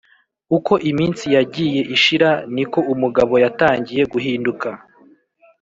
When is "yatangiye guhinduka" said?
3.43-4.67